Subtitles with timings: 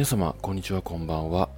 [0.00, 1.50] 皆様、こんにちは、こんばんは。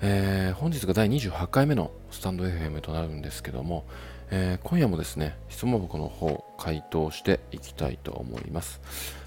[0.00, 3.84] えー本日が第28回目のスタンド FM となるんですけども、
[4.30, 8.80] えー今夜もですね、質問箱の方、回答していきたいと思います。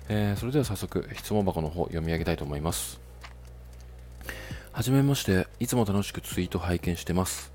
[0.09, 2.99] えーそれでは早速、質問箱の方、読み上げたいと思います。
[4.71, 7.53] はじめまして、いつも楽しくツイート拝見してます。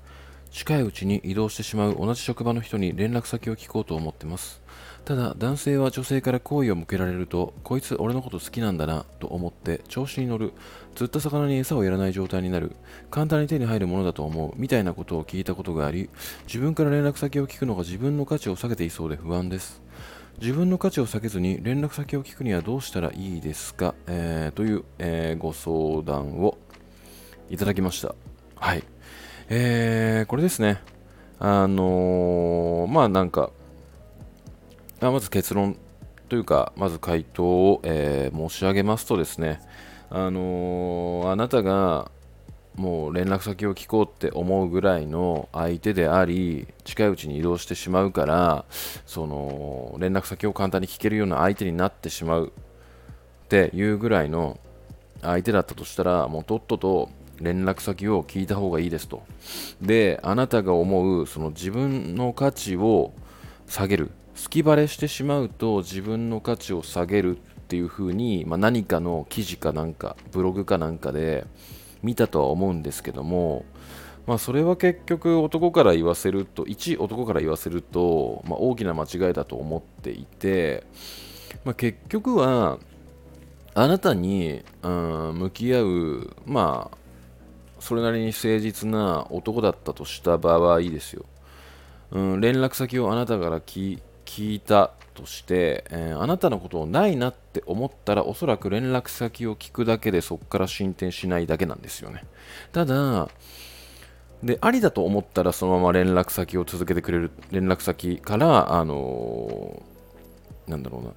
[0.53, 4.61] 近いうちに移動してしまう同じ職場の人に連絡先を聞こうと思ってます。
[5.03, 10.53] ただ、男性は女性から好意を向けられると、こいつ俺のこと好きなんだなと思って調子に乗る、
[10.93, 12.75] 釣った魚に餌をやらない状態になる、
[13.09, 16.11] 簡単に手に入るものだと思う、みたいなことを聞いたことがあり、
[16.45, 19.81] 自分から連絡先を聞くのが自分の価値を下げていそうで不安です。
[20.39, 26.59] 自分の価値を下げずに連絡先を聞くにはどうしたらいいですか、えーという、えーご相談を
[27.49, 28.13] いただきました。
[28.55, 28.92] はい。
[29.55, 30.81] えー、これですね。
[31.37, 33.51] あのーまあなんか、
[34.99, 35.77] あまず結論
[36.27, 39.61] というか、まず回答を、えー申し上げますとですね、
[40.09, 42.09] あのーあなたが
[42.73, 48.65] もう連絡先を聞こうって思うぐらいの相手であり、近いうちに移動してしまうから、
[49.05, 54.59] その連絡先を簡単に聞けるような相手になってしまうっていうぐらいの
[55.21, 57.09] 相手だったとしたら、もうとっとと
[57.43, 59.23] 連絡先を聞いた方がいいですと。
[59.81, 63.13] で、あなたが思うその自分の価値を
[63.67, 71.45] 下げる、好きバレしてしまうと自分の価値を下げるっていう風に、まあ、何かの記事かなんか、ブログかなんかで
[72.01, 73.65] 見たとは思うんですけども、
[74.25, 80.85] まあ、それは結局男から言わせると、一男から言わせると、まあ、大きな間違いだと思っていて、
[81.65, 82.79] まあ、結局は、
[83.75, 86.97] あなたに、うん、向き合う、まあ、
[87.83, 91.25] それなりに誠実な男だったとした場合ですよ。
[92.11, 102.23] うん、連絡先をあなたから聞いたとして、えーあなたのことをないなって思ったらおそらく連絡先を聞くだけでそこから進展しないだけなんですよね。
[102.71, 103.27] ただ、
[104.41, 111.09] で、ありだと思ったらそのまま連絡先を続けてくれる、連絡先から、あのーなんだろうな、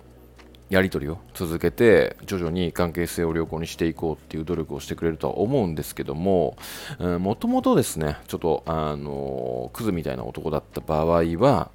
[0.69, 6.57] やり取りを続けて徐々に関係性を良好にしていこうっていう努力をしてくれるとは思うんですけども
[6.99, 11.07] もともとですねちょっとあのクズみたいな男だった場合
[11.39, 11.71] は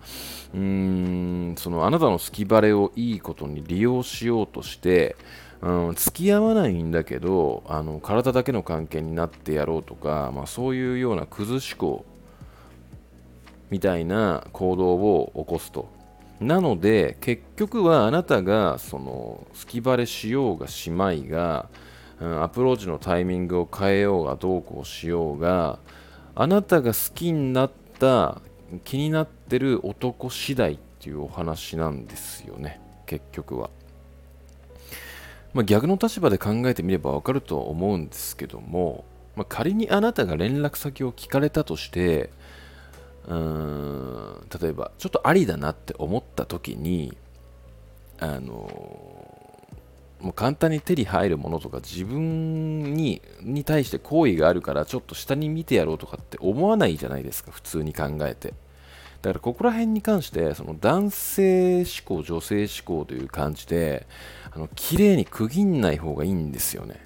[0.54, 5.16] うーんそのあなたの好きバレをいいことに利用しようとして
[5.62, 12.04] うん、付き合わないんだけどあの体だけの関係になってやろうとか、まあ、そういうようなクズ思考
[13.70, 16.01] みたいな行動を起こすと。
[16.42, 25.80] なので結局はあなたがその好きバレしようがしまいが、うんアプローチのタイミングを変えようがどうこうしようが
[26.36, 28.42] あなたが好きになった
[28.84, 32.80] 気になってる男次第っていうお話なんですよね。
[33.08, 33.72] 結局は、
[35.54, 39.04] まあ、逆の立場で考えてみればわかると思うんですけども、
[39.36, 42.30] まあ、仮にあなたが連絡先を聞かれたとして
[43.28, 47.18] うーん例えばちょっとありだなって思った時に
[48.20, 48.52] あの
[50.20, 58.54] もう簡単に手に入るものとか自分にに対して好意があるからちょっと下に見てやろうとかって思わないじゃないですか普通に考えて。
[59.22, 64.08] だからここら辺に関してその男性思考女性思考という感じで
[64.52, 67.00] あの綺麗に区切んない方がいいんですよね。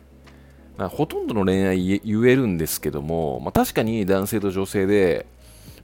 [0.77, 5.25] ほとんどの恋愛言え言えるんですけども、まあ、確かに男性と女性で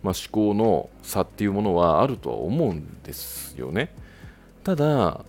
[0.04, 3.94] まあ、思考の差っていうものはあるとは思うんですよね。
[4.64, 5.26] ただ、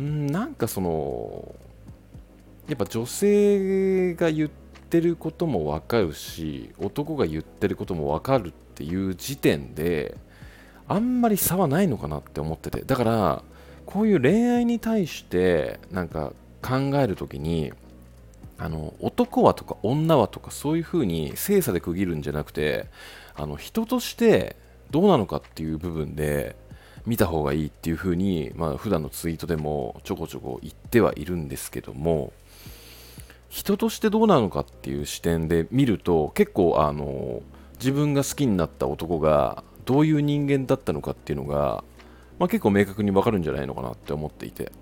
[0.00, 1.54] んなんかその、
[2.68, 4.50] やっぱ女性が言っ
[4.90, 10.16] てることもわかるし、男が言ってることもわかるっていう時点で、
[10.88, 12.82] あんまり差はないのかなって思ってて。
[12.82, 13.42] だから、
[13.86, 17.72] こういう恋愛に対して、なんか考えるときに、
[18.58, 22.86] あの男はとか女はとかそういう風に精査で区切るんじゃなくて
[23.36, 24.56] あの人として
[24.90, 26.56] どうなのかっていう部分で
[27.06, 32.32] 見た方がいいっていう風にまあ普段のツイートでもちょこちょこ言ってはいるんですけども
[33.48, 37.42] 人としてどうなのかっていう視点で見ると結構あの
[37.78, 41.84] 自分が好きになった男がどういう人間だったのかっていうのが、
[42.38, 44.72] まあ、結構明確にわかるんじゃないのかなって思っていて。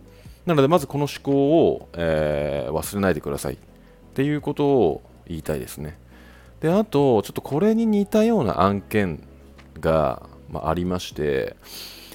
[0.47, 3.59] なのでまずこの思考を、えー忘れないでくださいっ
[4.15, 5.99] ていうことを言いたいですね。
[6.61, 9.23] で、あと、ちょっとこれに似たような案件
[9.81, 11.57] が、まあ、ありまして、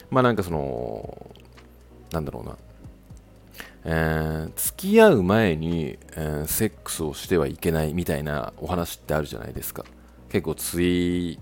[0.09, 1.31] まあなんかその、
[2.11, 2.57] なんだろうな、
[3.83, 9.83] えー付き合う前に、えーセックスをしてはいけないみたいなお話ってあるじゃないですか。
[10.29, 11.39] 結構ツイッ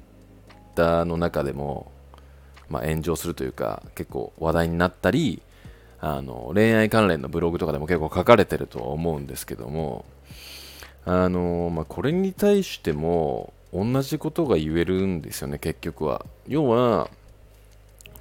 [0.76, 1.92] ターの中でも、
[2.68, 5.42] まあ、炎上するというか、結構話題になったり、
[6.02, 10.06] あの恋愛関連のブログとかでも結構書かれてるとは思うんですけども、
[11.06, 16.26] あのまあ、これに対しても同じことが言えるんですよね、結局は。
[16.48, 17.10] 要は、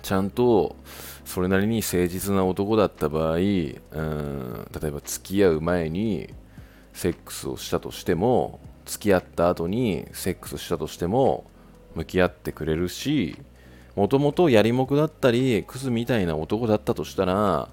[0.02, 0.76] ちゃんと
[1.25, 3.40] それなりに誠実な男だった場合、うん、
[4.80, 6.32] 例えば付き合う前に
[6.92, 11.44] セックスをしたとしても、付き合った後にセックスしたとしても、
[11.94, 13.38] 向き合ってくれるし、
[13.98, 17.68] もともとやりもくだったり、クズみたいな男だったとしたら、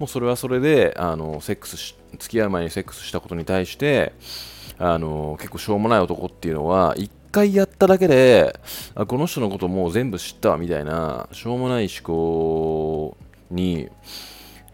[0.00, 4.12] もうそれはそれで、あの、セックスし、付き合う前にセックスしたことに対して、
[4.76, 8.58] あの、結構しょうもない男っていうのは、一回やっただけで、
[8.96, 13.16] あこの人のこともう全部知ったわみたいな、しょうもない思考
[13.52, 13.88] に、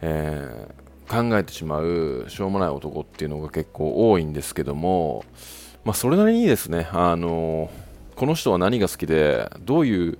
[0.00, 5.26] えー、考えてしまうしょうもない男っていうのが結構多いんですけども、
[5.84, 7.70] まあ、それなりにですね、あの
[8.16, 10.18] この人は何が好きで、どういう、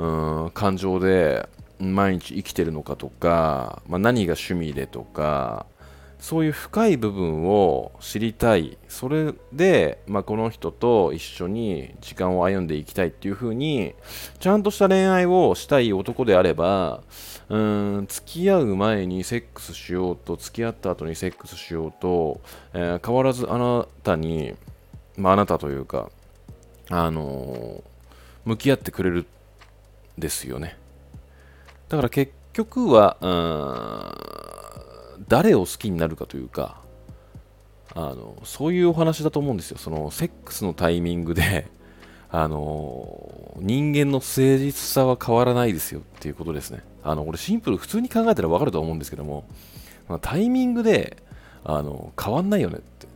[0.00, 1.46] うん、感情で
[1.78, 5.66] 毎日生きてるのかとか、まあ、何が趣味でとか、
[6.18, 8.78] そういう深い部分を知りたい。
[8.88, 13.94] それで、まあ、この人と一緒に時間を歩んでいきたいっていう風に、
[14.38, 17.02] ちゃんとした恋愛をしたい男であれば、
[17.50, 22.40] うん、付き合う前にセックスしようと、付き合った後にセックスしようと、
[22.72, 24.54] えー、変わらずあなたに、
[25.18, 26.10] まあ、なたというか、
[26.88, 27.82] あのー、
[28.46, 29.39] 向き合ってくれるって
[30.20, 30.78] ですよね。
[31.88, 33.16] だから結局は、
[35.28, 36.80] 誰を好きになるかというか、
[37.94, 39.78] あのそういうお話だと思うんですよ。
[39.78, 41.68] そのセックスのタイミングで、
[42.32, 46.84] あの人間の誠実さは変わらないですよっていうことですね。
[47.02, 49.44] あの俺シンプル普通に考えたらわかると思うんですけども、
[50.20, 51.16] タイミングで
[51.64, 53.08] あの変わんないよねって。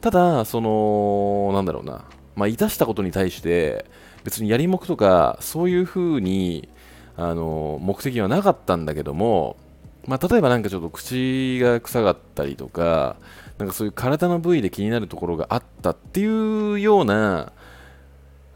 [0.00, 2.04] ただ、その、なんだろうな、
[2.36, 3.84] まあ、いたしたことに対して、
[4.24, 6.68] 別にやりもくとか、そういうふうに、
[7.16, 9.56] あの、目的はなかったんだけども、
[10.06, 13.16] まあ、例えばなんかちょっと口が臭かったりとか、
[13.58, 17.52] なんかそういう体の部位で気になるところがあったっていうような、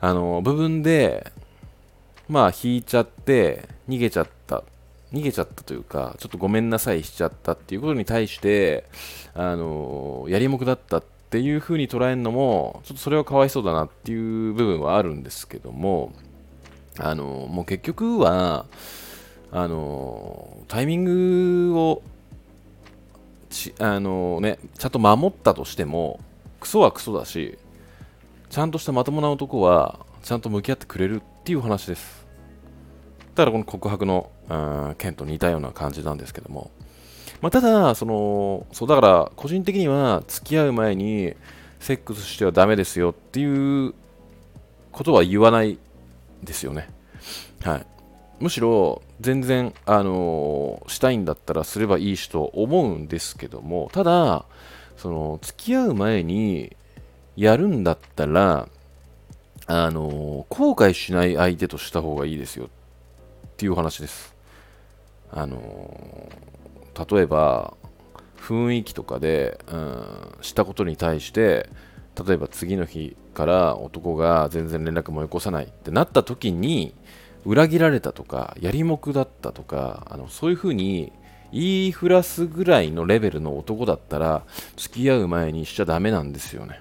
[0.00, 1.30] あの、部分で、
[2.28, 4.64] まあ、引いちゃって、逃げちゃった。
[5.12, 8.84] 逃げちゃったというか、ちょっとごめんなさいしちゃったっていうことに対して、
[9.34, 11.04] あの、やりもくだったっ
[11.34, 16.12] ていう風に捉えるのも、ちょっとそれはかわいそうだなっていう部分はあるんですけども、
[16.96, 18.66] あの、もう結局は、
[19.50, 22.02] あの、タイミングを
[23.50, 26.20] ちあのね、ちゃんと守ったとしても、
[26.60, 27.58] クソはクソだし、
[28.48, 32.24] ちゃんとしたまともな男は、ちゃんと向き合ってくれるっていう話です。
[33.34, 34.54] だからこの告白の、う
[34.92, 36.70] ん、件と似たような感じなんですけども。
[37.44, 41.34] まあ、ただ、その、そう、だから、個人的には、付き合う前に、
[41.78, 43.92] セックスしてはダメですよっていう
[44.90, 45.78] ことは言わない
[46.42, 46.88] ですよね。
[47.62, 47.86] はい。
[48.40, 54.46] むしろ、全然、あの、したいんだったらすればいいしと思うんですけども、ただ、
[54.96, 56.74] その、付き合う前に、
[57.36, 58.70] やるんだったら、
[59.66, 62.70] あの、後悔しない相手とした方がいいですよ
[63.48, 64.34] っていう話です。
[65.30, 65.58] あの
[66.96, 67.74] 例えば
[68.36, 70.04] 雰囲気とかで、うん、
[70.42, 71.68] したことに対して
[72.26, 76.94] 例えば次の日から男が全然連絡もよこさないってなった時に
[77.44, 81.12] 裏切られたとかやりもくだったとかあのそういうふうに
[81.52, 84.44] 言いふらすぐらいのレベルの男だったら
[84.76, 86.80] 付き合う前にしちゃダメなんですよね、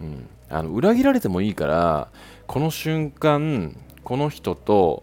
[0.00, 2.08] うん、あの裏切られてもいいから
[2.46, 5.02] この瞬間この人と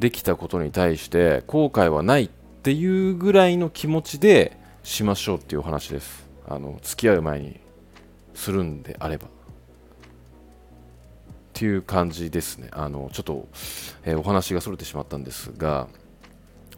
[0.00, 6.28] できたことに対して後悔はないってっていうぐらいの気持ちでしましょうっていうお話です。
[6.48, 7.58] あの付き合う前に
[8.34, 9.26] するんであれば。
[9.26, 9.28] っ
[11.54, 12.68] ていう感じですね。
[12.70, 13.48] あのちょっと、
[14.04, 15.88] えー、お話がそれてしまったんですが、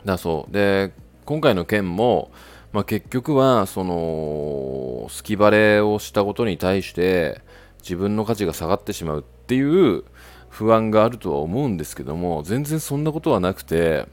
[0.06, 0.52] だそう。
[0.54, 0.94] で、
[1.26, 2.30] 今回の件も、
[2.72, 7.42] まあ、結局は、その、スキバレをしたことに対して、
[7.82, 10.04] 自分の価値が下がってしまうっていう
[10.48, 14.06] 不安があるとは思うんですけども、全然そんなことはなくて、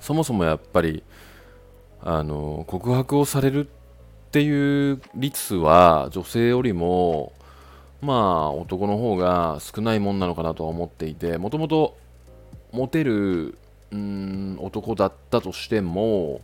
[0.00, 1.02] そもそもやっぱり
[2.02, 7.32] あの告白をされるっていう率は女性よりも
[8.00, 11.96] まあ男の方が少ないもんなのかなとは思っていてもともと
[12.72, 13.58] モテる
[13.90, 16.40] うん男だったとしても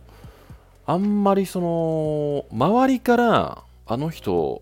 [0.87, 4.61] あんまりその周りからあの人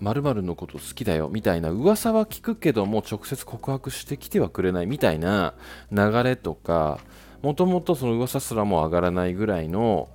[0.00, 5.54] 〇〇のこと好きだよみたいな噂は聞くけども直接告白してきてはくれないみたいな
[5.90, 7.00] 流れとか
[7.42, 10.08] もともとその噂すらも上がらないぐらいの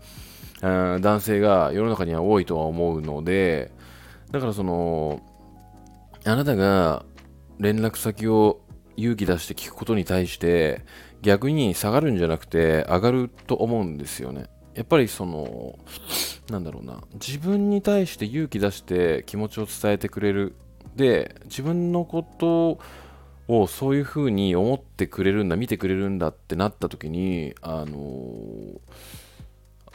[0.61, 3.71] 男性が世の中には多いとは思うので
[4.31, 5.21] だからその
[6.25, 7.05] あなたが
[7.59, 8.61] 連絡先を
[8.95, 10.85] 勇気出して聞くことに対して
[11.21, 14.45] 逆に下がるんじゃなくて上がると思うんですよね。
[14.75, 15.77] やっぱりその
[16.49, 20.55] なんだろうな自分に対して勇気出して気持ちを伝えてくれる。
[20.95, 22.79] で自分のこと
[23.47, 28.79] をそういうふうに思ってくれるんだ見てくれるんだってなった時にあの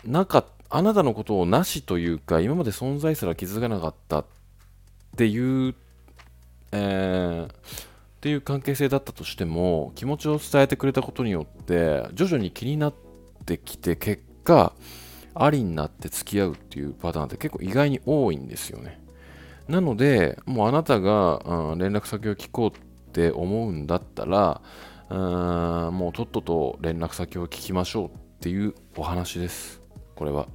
[0.05, 4.25] なかあなたのことをなしというか今まで存在すら気づかなかったっ
[5.17, 5.75] ていう、
[6.73, 7.51] えー、っ
[8.21, 12.95] ていう関係性だったとしても気持ちを伝えてくれたことによって徐々に気になっ
[13.47, 14.73] てきて結果
[15.35, 19.01] ありになって付き合うっていうパターンって結構意外に多いんですよね。
[19.69, 21.39] なので、もうあなたが、
[21.73, 24.61] うん、連絡先を聞こうって思うんだったら、
[25.11, 25.19] うん
[25.95, 29.81] もうとっとと連絡先を聞きましょうっていうお話です。
[30.17, 30.49] これは。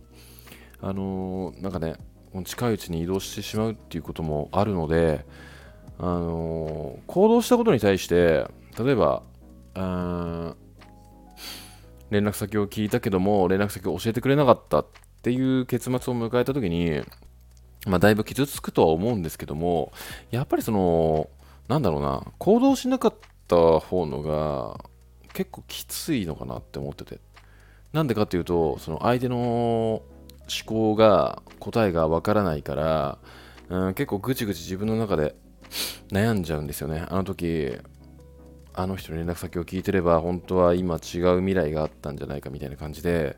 [0.81, 1.95] あのー、なんかね、
[2.43, 5.25] 近いうちに移動してしまうっていうこともあるので、
[5.97, 8.47] あのー、行動したことに対して、
[8.77, 9.23] 例えば、
[12.13, 14.86] 連絡先を聞いたけども、連絡先を教えてくれなかったっ
[15.22, 17.01] ていう結末を迎えたときに、
[17.86, 19.91] まあ、だいぶ傷つくとは思うんですけども、
[20.32, 21.29] やっぱりその、
[21.67, 23.13] なんだろうな、行動しなかっ
[23.48, 24.79] た方のが
[25.34, 27.20] 結構きついのかなって思ってて。
[27.91, 30.03] なんでかっていうと、その相手の思
[30.65, 33.17] 考が、答えがわからないから、
[33.70, 35.36] うん、結構ぐちぐち自分の中で
[36.12, 37.05] 悩んじゃうんですよね。
[37.10, 37.77] あの時、
[38.74, 43.36] あの人の連絡先を聞いてれば本当は今違う未来があったんじゃないかみたいな感じで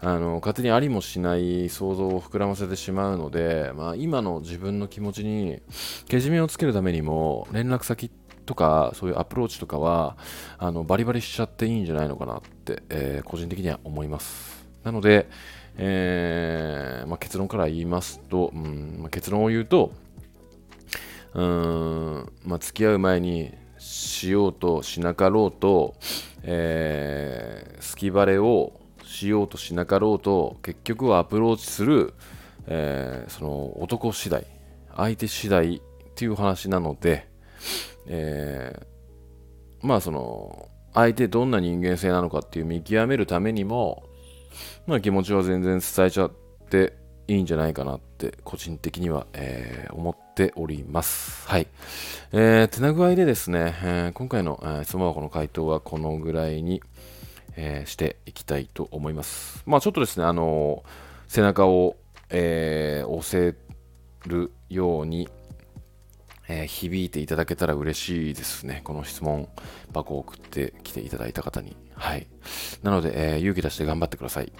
[0.00, 5.62] あの勝手にありもしない想像を膨らませてしまうので、まあ、今の自分の気持ちに
[6.08, 8.10] けじめをつけるためにも連絡先
[8.44, 10.18] とかそういうアプローチとかは
[10.58, 14.66] あのバリバリしちゃっていいんじゃないのかなって、えー、個人的には思います。
[14.82, 15.30] なので、
[15.78, 19.92] えーまあ、結論から言いますと、うんまあ、結論を言うと
[21.32, 25.94] うーん、まあ、付き合う前にしようとしなかろうと、
[26.42, 32.14] えー、好きバレをしようとしなかろうと結局はアプローチする、
[32.66, 34.46] えー、その男次第
[34.96, 35.80] 相手次第っ
[36.14, 37.28] ていう話なので、
[38.06, 44.04] えー、まあその相手どんな人間性なのかっていう見極めるためにも、
[44.86, 46.32] まあ、気持ちは全然伝えちゃっ
[46.70, 46.94] て
[47.26, 48.13] いいんじゃないかなって
[48.44, 51.48] 個人的には、えー、思っております。
[51.48, 51.66] はい。
[52.32, 56.82] えー、手な具合でですね、えー、今回の、えー、質問箱の回答はこのぐらいに、
[57.56, 59.62] えー、していきたいと思います。
[59.66, 60.82] まあちょっとですね、あの
[61.28, 61.96] 背中を、
[62.30, 63.56] えー、押せ
[64.26, 65.28] るように、
[66.48, 68.82] えー、響いていただけたら嬉しいですね。
[68.84, 69.48] この質問
[69.92, 71.76] 箱を送ってきていただいた方に。
[71.94, 72.26] はい。
[72.82, 74.52] なので、えー、勇気出して頑張ってください。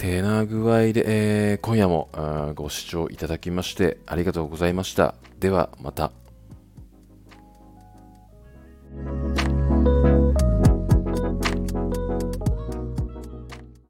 [0.00, 1.04] てな具合で、
[1.52, 2.08] えー、今夜も
[2.54, 5.14] ご視聴いただきましてありがとうございました。
[5.38, 6.10] ではまた。